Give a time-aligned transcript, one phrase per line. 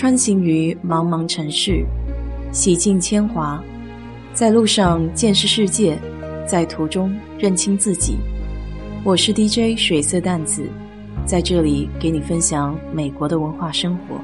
[0.00, 1.84] 穿行于茫茫城市，
[2.52, 3.62] 洗尽铅华，
[4.32, 5.98] 在路上见识世界，
[6.48, 8.16] 在途中认清自己。
[9.04, 10.66] 我是 DJ 水色淡子，
[11.26, 14.18] 在这里给你分享美国的文化生活。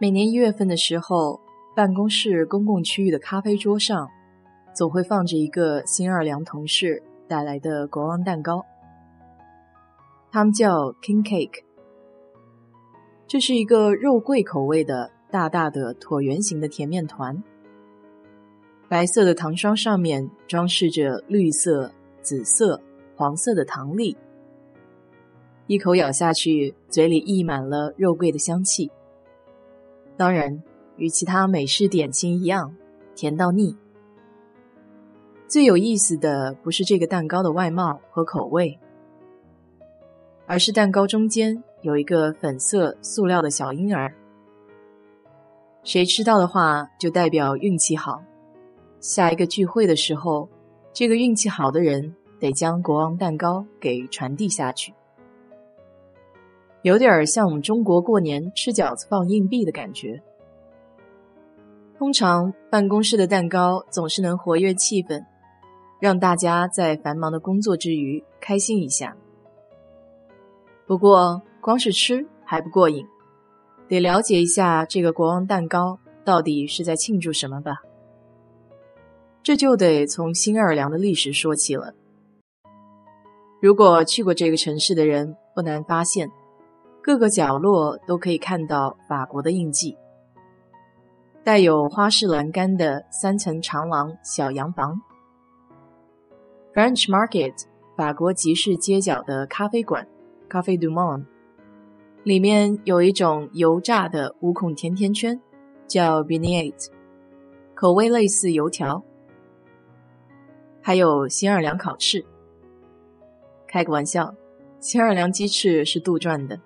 [0.00, 1.38] 每年一月份的时候，
[1.76, 4.08] 办公室公共区域的咖啡桌上，
[4.74, 8.66] 总会放着一个新奥尔良同事带来的国王蛋糕，
[10.30, 11.64] 他们叫 King Cake。
[13.26, 17.42] 这是一个肉桂口味的大大的椭圆形的甜面团。
[18.88, 21.92] 白色的糖霜上面装饰着绿色、
[22.22, 22.80] 紫色、
[23.14, 24.16] 黄色的糖粒，
[25.66, 28.90] 一口咬下去，嘴里溢满了肉桂的香气。
[30.16, 30.62] 当然，
[30.96, 32.74] 与其他美式点心一样，
[33.14, 33.76] 甜到腻。
[35.46, 38.78] 最有意思的不是这个蛋糕的外貌和口味，
[40.48, 44.10] 而是蛋糕中间有一个粉色塑料的小婴儿。
[45.84, 48.22] 谁吃到的话，就代表运气好。
[48.98, 50.48] 下一个聚会的时候，
[50.94, 54.94] 这个运气好的人得将国王蛋糕给传递下去，
[56.80, 60.22] 有点像我们中国过年吃饺子放硬币的感觉。
[61.98, 65.26] 通常办公室的蛋糕总是能活跃气氛，
[66.00, 69.14] 让大家在繁忙的工作之余开心一下。
[70.88, 73.06] 不过，光是吃还不过瘾，
[73.88, 77.76] 得了解一下这个国王蛋糕到底是在庆祝什么吧。
[79.42, 81.92] 这就得从新奥尔良的历史说起了。
[83.60, 86.30] 如果去过这个城市的人，不难发现，
[87.02, 89.94] 各个角落都可以看到法国的印记。
[91.44, 94.98] 带有花式栏杆的三层长廊小洋房
[96.72, 97.52] ，French Market
[97.94, 100.06] 法国集市街角的咖啡馆
[100.48, 101.24] ，Cafe du Monde，
[102.24, 105.40] 里面有一种油炸的无孔甜甜圈，
[105.86, 106.88] 叫 Beignet，
[107.74, 109.04] 口味类似油条。
[110.80, 112.24] 还有新奥尔良烤翅，
[113.66, 114.34] 开个玩笑，
[114.80, 116.58] 新奥尔良鸡翅是杜撰的。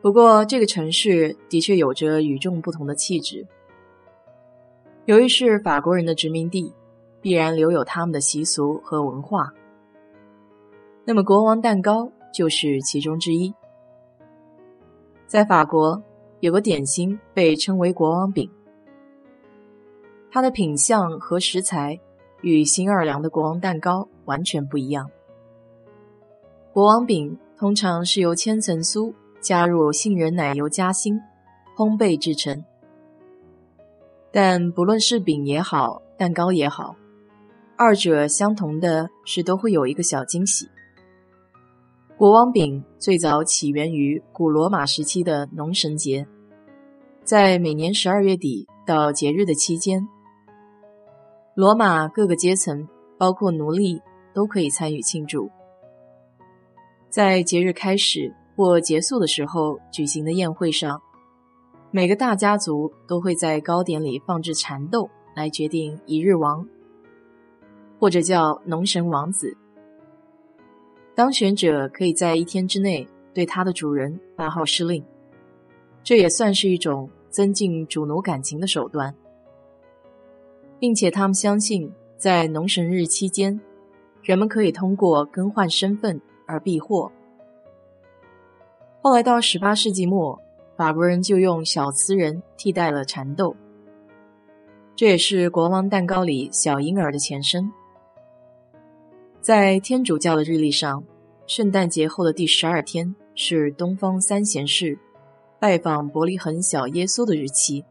[0.00, 3.44] 不过这个城市的确有着与众不同的气质。
[5.06, 6.72] 由于是法国人的殖民地，
[7.20, 9.52] 必然留有他们的习俗和文化。
[11.08, 13.54] 那么国王蛋糕就是其中之一。
[15.26, 16.02] 在法国
[16.40, 18.50] 有个点心被称为国王饼，
[20.30, 21.98] 它的品相和食材。
[22.42, 25.10] 与新奥尔良的国王蛋糕完全不一样。
[26.72, 31.18] 国王饼通常是由千层酥加入杏仁奶油夹心
[31.74, 32.64] 烘焙制成，
[34.30, 36.94] 但不论是饼也好，蛋糕也好，
[37.76, 40.68] 二者相同的是都会有一个小惊喜。
[42.18, 46.26] 国王饼最早起源于古罗马时期的农神节，
[47.22, 50.04] 在每年十二月底到节日的期间。
[51.54, 54.02] 罗马各个阶层，包括奴隶，
[54.34, 55.48] 都可以参与庆祝。
[57.08, 61.00] 在节日开始或结束的时候举行的宴会上，
[61.92, 66.66] 每个大家族都会在糕点里放置蚕豆，来决定一日王，
[68.00, 69.56] 或者叫农神王子。
[71.18, 75.04] 当选者可以在一天之内对他的主人发号施令，
[76.04, 79.12] 这也算是一种增进主奴感情的手段。
[80.78, 83.60] 并且他们相信，在农神日期间，
[84.22, 87.10] 人们可以通过更换身份而避祸。
[89.02, 90.40] 后来到十八世纪末，
[90.76, 93.56] 法国人就用小瓷人替代了蚕豆，
[94.94, 97.68] 这也是国王蛋糕里小婴儿的前身。
[99.48, 101.02] 在天主教的日历上，
[101.46, 104.98] 圣诞节后的第十二天是东方三贤士
[105.58, 107.82] 拜访伯利恒小耶稣的日期。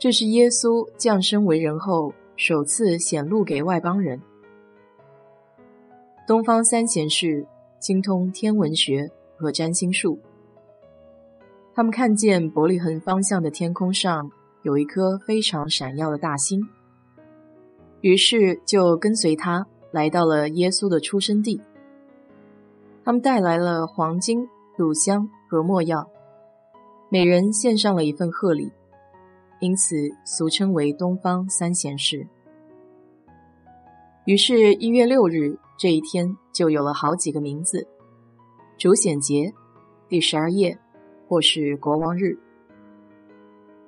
[0.00, 4.20] 这是耶稣降生为人后首次显露给外邦人。
[6.26, 7.46] 东方三贤士
[7.78, 10.18] 精通天文学和占星术，
[11.76, 14.28] 他们看见伯利恒方向的天空上
[14.64, 16.60] 有一颗非常闪耀的大星，
[18.00, 21.60] 于是就跟随他来到了耶稣的出生地。
[23.04, 26.08] 他们带来了黄金、乳香和墨药，
[27.08, 28.72] 每人献上了一份贺礼。
[29.60, 29.94] 因此，
[30.24, 32.26] 俗称为东方三贤士。
[34.24, 37.86] 于是，一月六日这一天就有了好几个名字：
[38.76, 39.52] 主显节、
[40.08, 40.78] 第十二夜，
[41.28, 42.38] 或是国王日。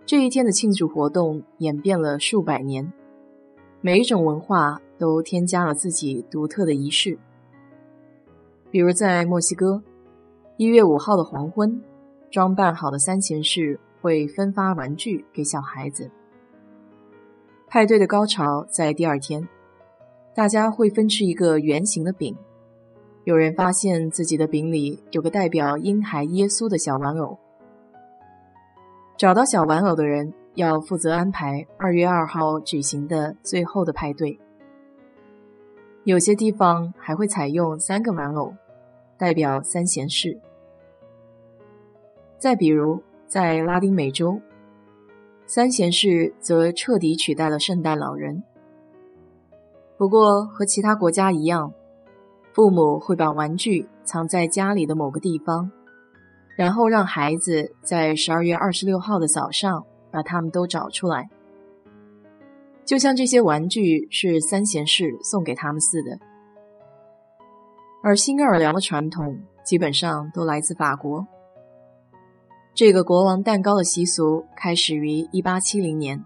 [0.06, 2.92] 这一天的庆祝活动演变了数百年，
[3.80, 7.18] 每一种文化都添加了自己独特的仪式。
[8.70, 9.82] 比如在墨西哥，
[10.56, 11.78] 一月五号的黄昏，
[12.30, 16.10] 装扮好的三贤士会分发玩具给小孩子。
[17.68, 19.46] 派对的高潮在第二天，
[20.34, 22.34] 大家会分吃一个圆形的饼。
[23.24, 27.38] 有人发现自己的饼里有个代表婴孩耶稣的小玩偶。
[29.18, 34.40] 找到小玩偶的人要负责安排二月二号举行的最后的派对。
[36.04, 38.54] 有些地方还会采用三个玩偶，
[39.18, 40.40] 代表三贤士。
[42.38, 44.40] 再比如在拉丁美洲，
[45.46, 48.42] 三贤士则彻底取代了圣诞老人。
[49.96, 51.72] 不过和其他国家一样。
[52.52, 55.72] 父母会把玩具藏在家里的某个地方，
[56.54, 61.28] 然后让孩子在十二月二十六号的早上把它们都找出来，
[62.84, 66.18] 就像这些玩具是三贤士送给他们似的。
[68.02, 71.26] 而新奥尔良的传统基本上都来自法国。
[72.74, 76.22] 这个国王蛋糕的习俗开始于一八七零年，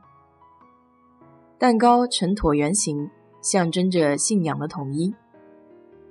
[1.58, 3.10] 蛋糕呈椭圆形，
[3.42, 5.14] 象征着信仰的统一。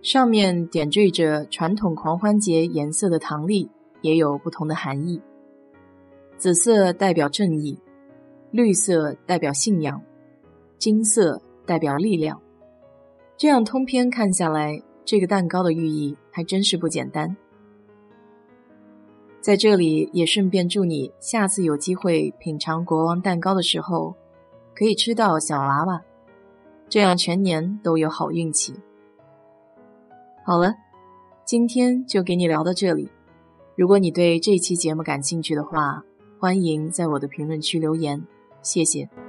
[0.04, 3.70] 上面点缀着传统狂欢节颜色的糖粒，
[4.02, 5.22] 也有不同的含义。
[6.38, 7.80] 紫色代表正义，
[8.52, 10.02] 绿色代表信仰，
[10.78, 12.42] 金色代表力量。
[13.36, 17.36] 这样通篇看下来，这个蛋糕的寓意还真是不简单。
[19.40, 24.16] 在这里也顺便祝你下次有机会品尝国王蛋糕的时候，
[24.76, 26.02] 可以吃到小娃娃，
[26.90, 28.74] 这样全年都有好运气。
[30.44, 30.74] 好了，
[31.46, 33.10] 今天就给你聊到这里。
[33.76, 36.04] 如果你对这期节目感兴趣的话，
[36.40, 38.22] 欢迎在我的评论区留言，
[38.62, 39.27] 谢谢。